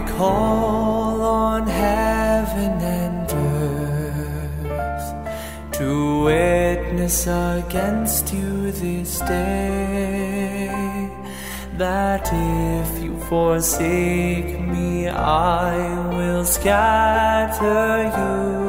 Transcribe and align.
call 0.00 1.20
on 1.22 1.66
heaven 1.66 2.72
and 2.80 3.32
earth 3.32 5.08
to 5.72 6.24
witness 6.24 7.26
against 7.26 8.32
you 8.32 8.72
this 8.72 9.18
day 9.20 10.52
that 11.76 12.28
if 12.32 13.02
you 13.02 13.18
forsake 13.22 14.60
me, 14.60 15.08
I 15.08 16.08
will 16.16 16.44
scatter 16.44 18.10
you. 18.18 18.62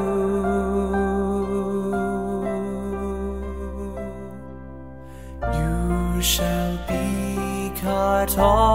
You 5.59 6.21
shall 6.21 6.77
be 6.88 7.71
cut 7.81 8.38
off 8.38 8.72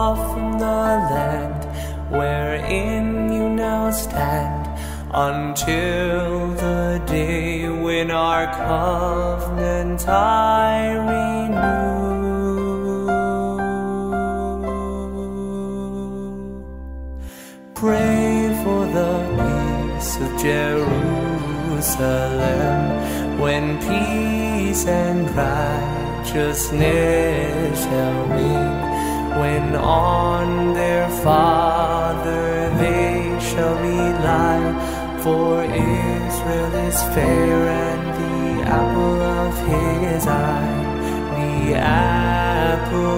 until 5.13 6.49
the 6.55 7.03
day 7.07 7.69
when 7.69 8.11
our 8.11 8.47
covenant 8.47 10.09
I 10.09 10.93
renew. 10.93 12.09
Pray 17.75 18.59
for 18.63 18.87
the 18.87 19.19
peace 19.39 20.17
of 20.17 20.31
Jerusalem 20.43 20.99
when 23.41 23.79
peace 23.79 24.85
and 24.87 25.31
righteousness 25.31 27.85
shall 27.85 28.27
reign. 28.27 28.79
When 29.41 29.77
on 29.77 30.75
their 30.75 31.09
Father 31.23 32.71
they 32.79 33.39
shall 33.41 33.77
rely, 34.59 35.21
for 35.23 35.63
Israel 35.65 36.75
is 36.89 37.03
fair 37.15 37.69
and 37.69 38.05
the 38.19 38.69
apple 38.69 39.23
of 39.23 39.55
his 39.67 40.27
eye, 40.27 40.85
the 41.37 41.75
apple 41.75 43.18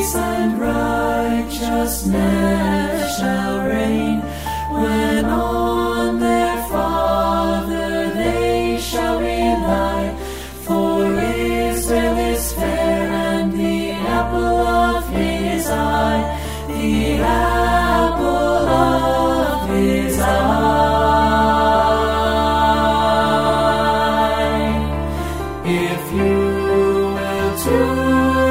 peace 0.00 0.14
and 0.14 0.58
righteousness 0.58 3.18
shall 3.18 3.68
reign. 3.68 4.20
When 4.72 5.26
on 5.26 6.20
their 6.20 6.56
Father 6.68 8.10
they 8.14 8.78
shall 8.80 9.20
rely, 9.20 10.16
for 10.64 11.12
Israel 11.12 12.16
is 12.32 12.52
fair 12.54 13.10
and 13.28 13.52
the 13.52 13.90
apple 13.90 14.66
of 14.88 15.06
his 15.10 15.68
eye, 15.68 16.40
the 16.68 17.18
apple 17.18 18.68
of 18.68 19.68
his 19.68 20.18
eye. 20.18 20.30
If 25.66 26.12
you 26.12 26.38
will 27.16 27.54
to 27.64 28.49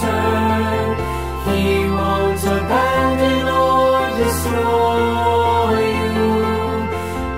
He 0.00 1.88
won't 1.88 2.42
abandon 2.44 3.48
or 3.48 3.98
destroy 4.22 5.80
you. 6.14 6.30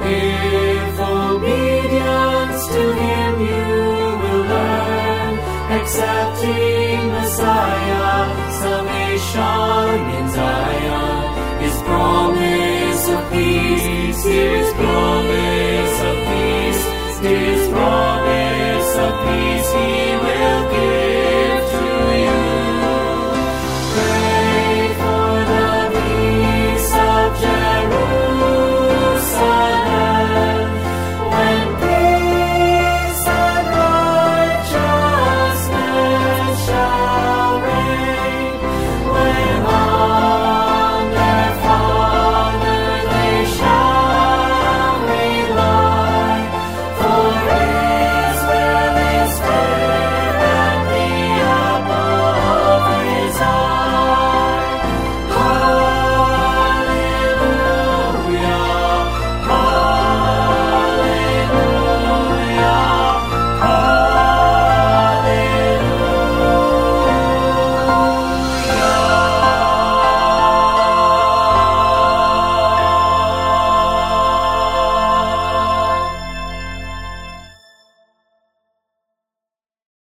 If 0.05 1.01
obedience 1.01 2.63
to 2.75 2.83
Him 3.03 3.33
you 3.41 3.69
will 4.23 4.45
learn, 4.53 5.33
accepting 5.79 7.01
Messiah, 7.13 8.19
salvation 8.61 10.01